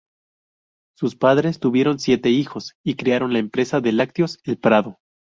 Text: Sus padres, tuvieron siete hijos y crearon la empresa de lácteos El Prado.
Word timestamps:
Sus 0.97 1.15
padres, 1.15 1.59
tuvieron 1.59 1.99
siete 1.99 2.31
hijos 2.31 2.73
y 2.83 2.95
crearon 2.95 3.33
la 3.33 3.37
empresa 3.37 3.81
de 3.81 3.91
lácteos 3.91 4.39
El 4.45 4.57
Prado. 4.57 4.97